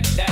[0.00, 0.31] feels tight.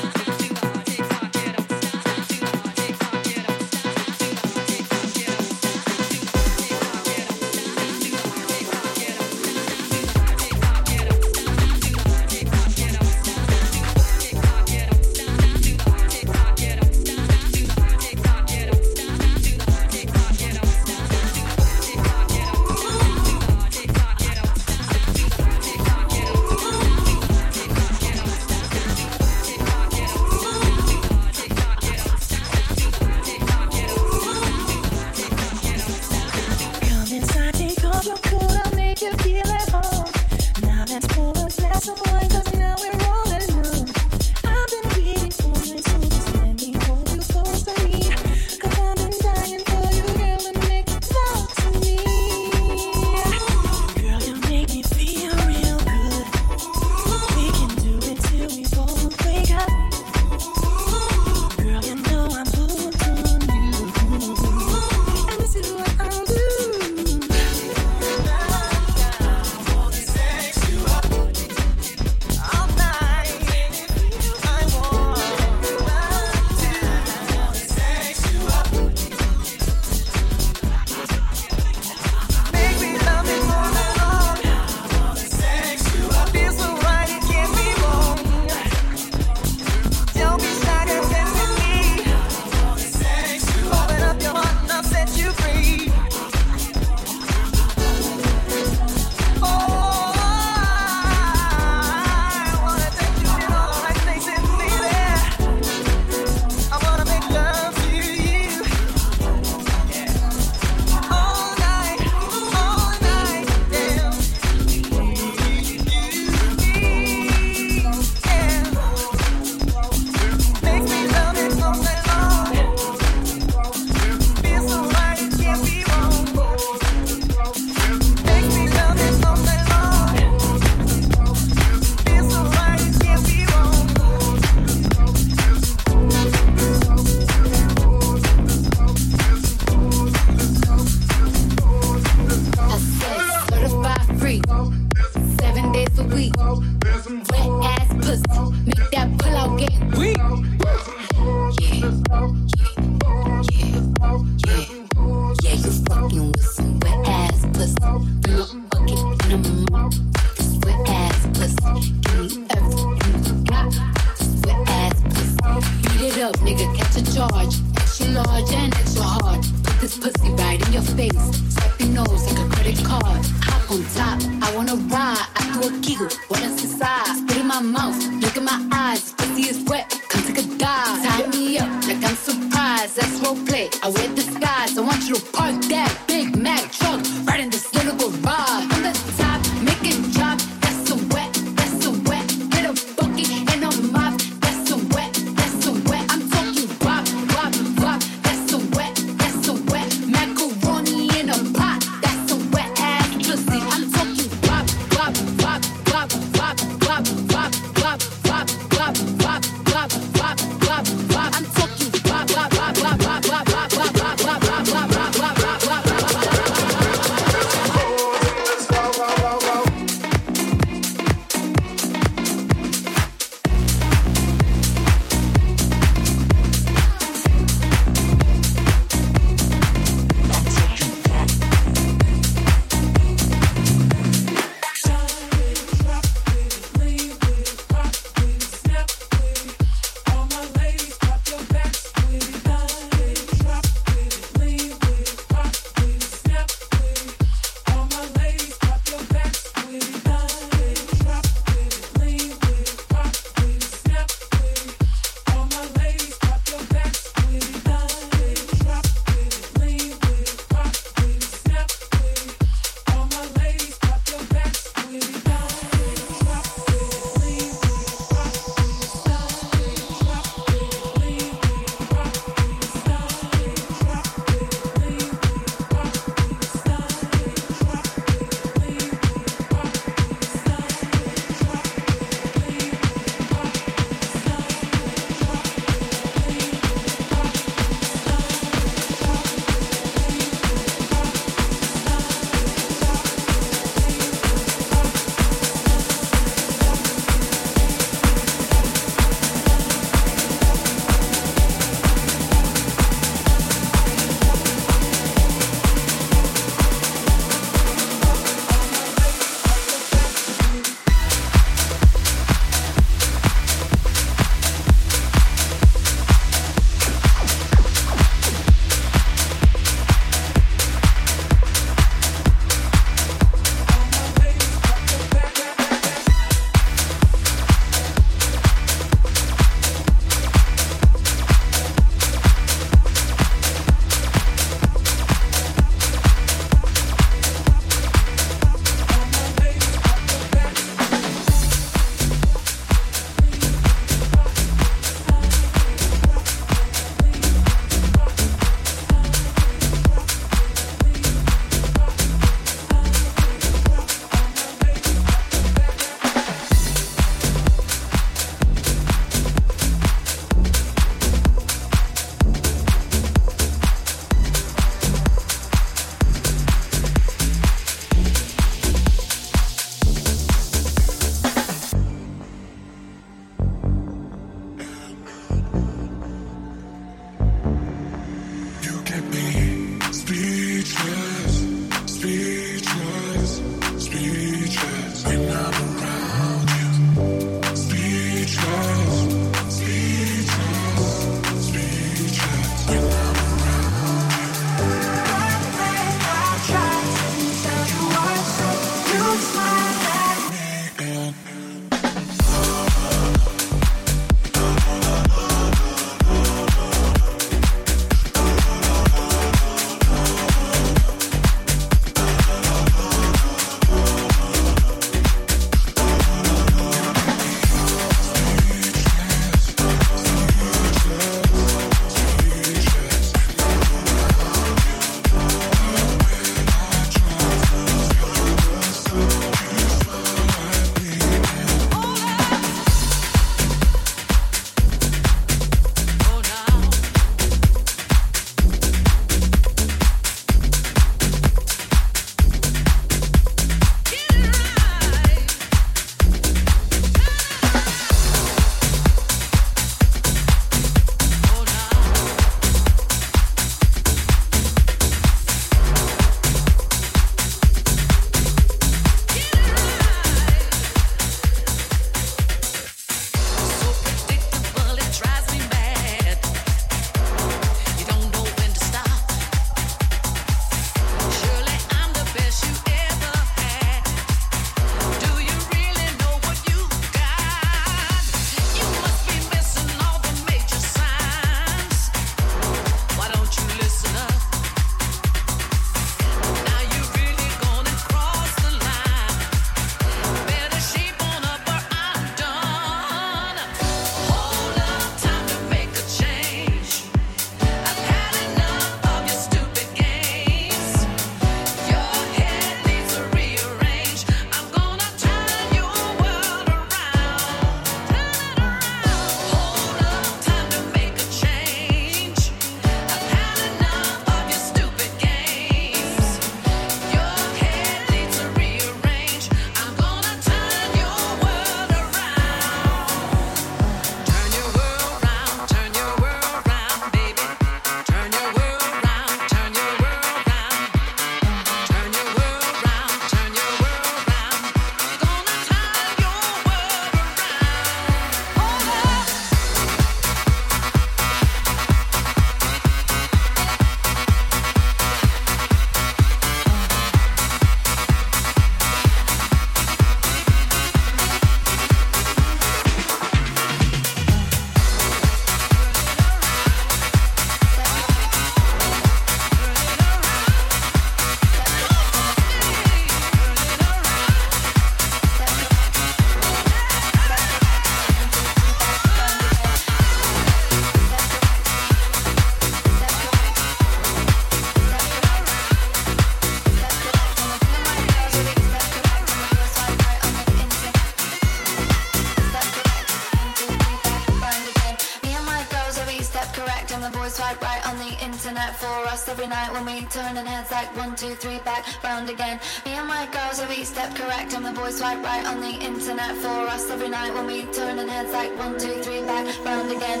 [590.96, 592.40] Two, three, back, round again.
[592.64, 596.16] Me and my girls every step correct and the boys swipe right on the internet
[596.16, 599.70] for us every night when we turn and heads like one, two, three, back, round
[599.70, 600.00] again.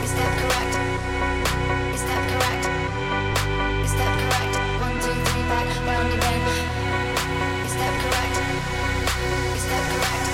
[0.00, 0.74] You step correct.
[1.92, 2.64] You step correct.
[3.82, 4.54] You step correct.
[4.80, 6.40] One, two, three, back, round again.
[7.60, 8.36] You step correct.
[9.52, 10.24] You step correct.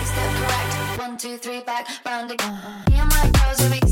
[0.00, 0.98] You step correct.
[0.98, 2.58] One, two, three, back, round again.
[2.88, 3.91] Me and my girls every step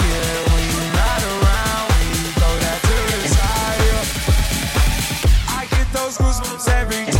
[6.67, 7.10] every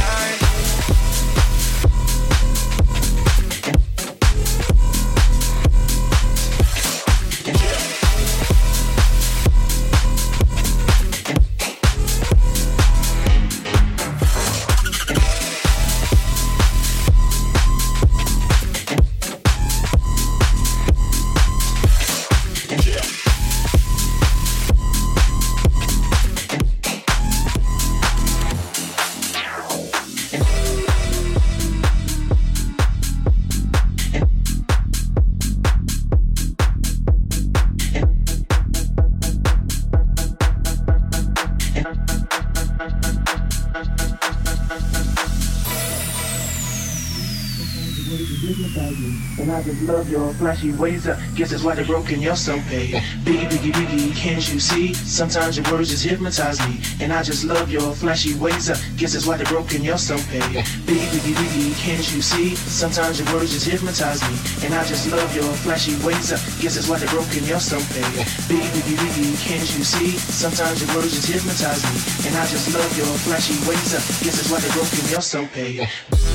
[49.82, 51.08] love your flashy ways.
[51.08, 52.22] I guess that's why they're broken.
[52.22, 52.96] You're so paid.
[53.26, 54.94] Biggie, biggie, biggie, can't you see?
[54.94, 56.80] Sometimes your words just hypnotize me.
[57.00, 58.70] And I just love your flashy ways.
[58.70, 59.84] I guess that's why they're broken.
[59.84, 60.42] You're so paid.
[60.86, 62.56] Biggie, biggie, biggie, can't you see?
[62.56, 64.66] Sometimes your words just hypnotize me.
[64.66, 66.32] And I just love your flashy ways.
[66.32, 67.44] I guess that's why they're broken.
[67.46, 68.26] You're so paid.
[68.50, 70.12] Biggie, biggie, biggie, can't you see?
[70.18, 72.28] Sometimes your words just hypnotize me.
[72.28, 73.94] And I just love your flashy ways.
[73.94, 75.10] I guess that's why they're broken.
[75.10, 76.31] You're so paid.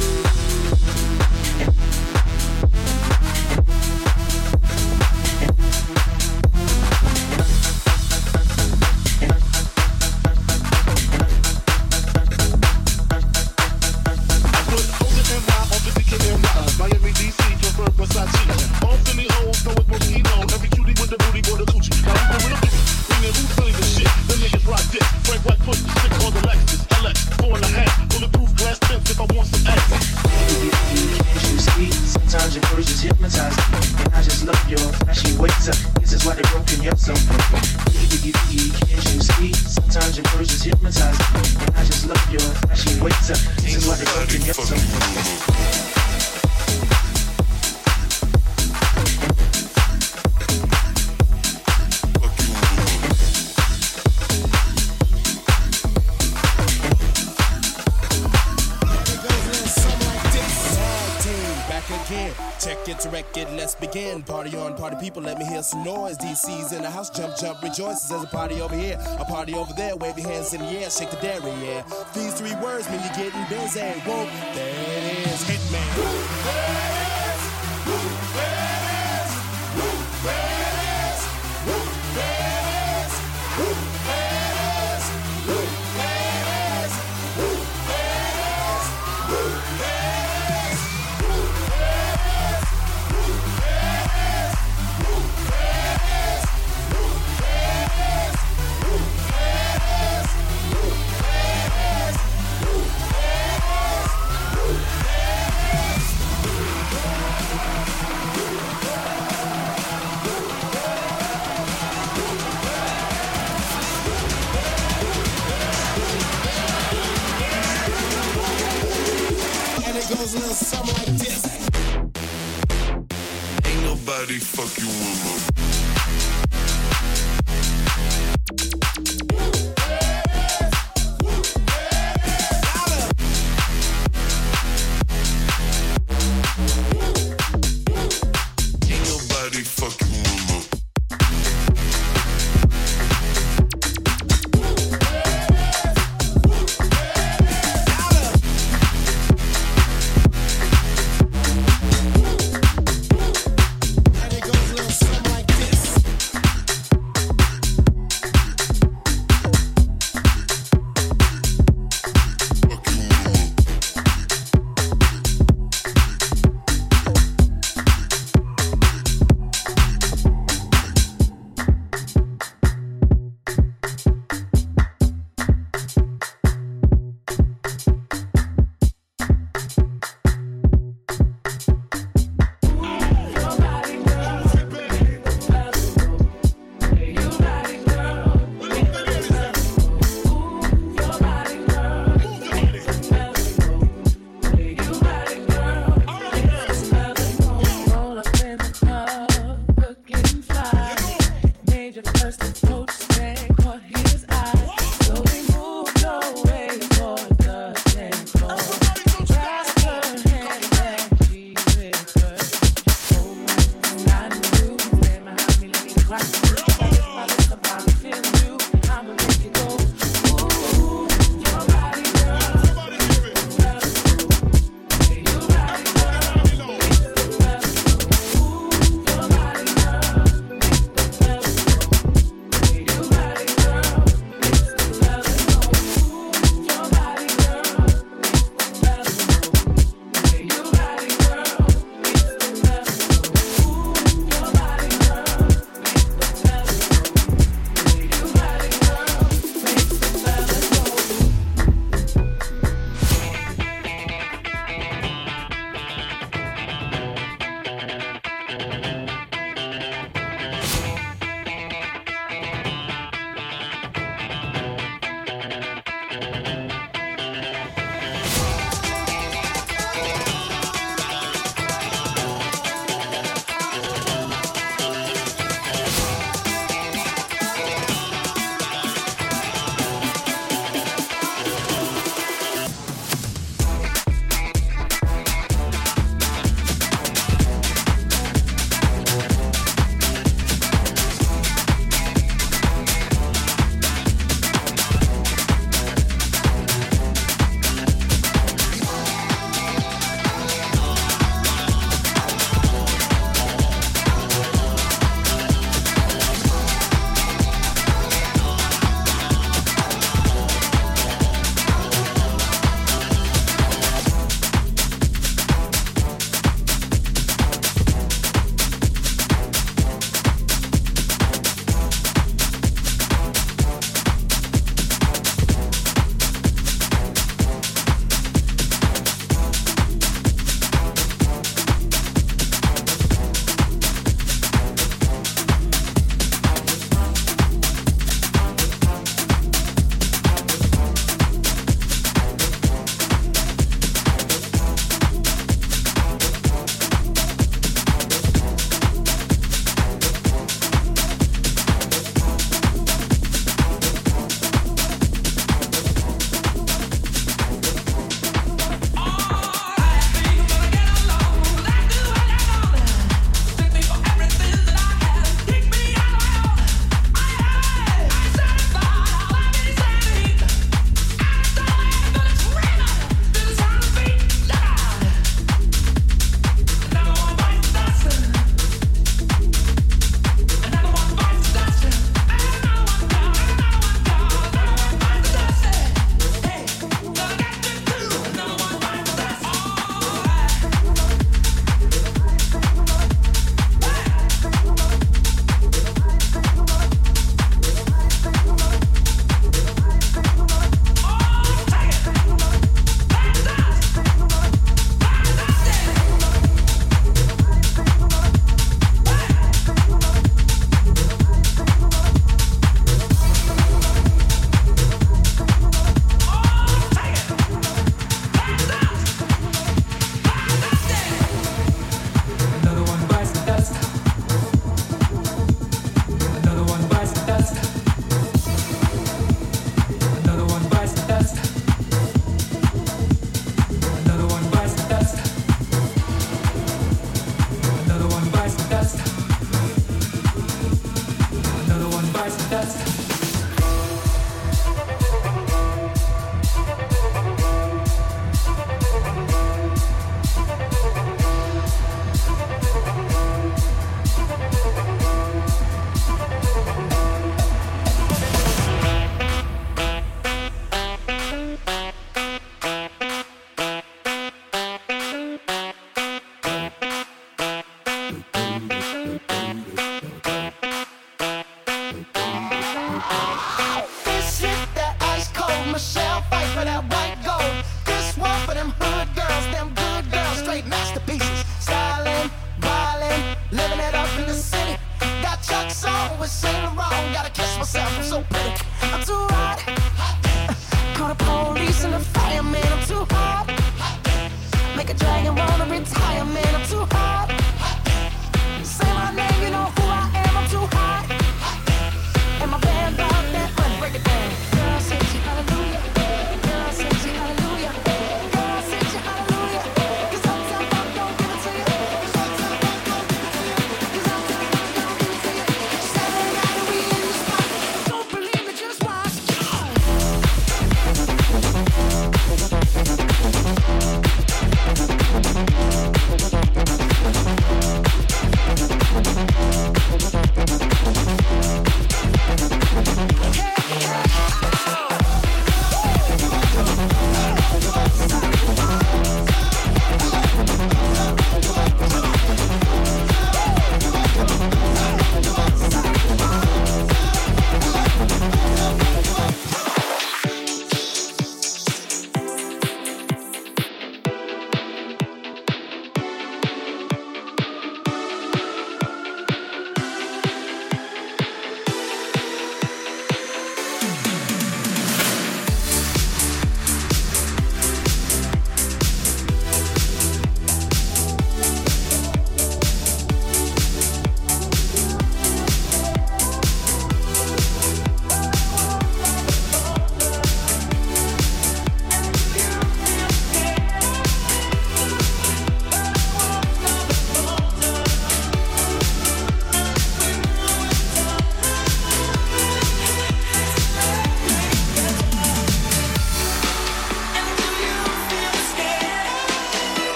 [66.47, 68.09] DC's in the house, jump, jump, rejoices.
[68.09, 69.97] There's a party over here, a party over there.
[69.97, 71.83] Wave your hands in the air, shake the dairy, yeah.
[72.15, 73.81] These three words mean you're getting busy.
[73.81, 74.25] Whoa,
[74.55, 76.96] there it is, Hitman.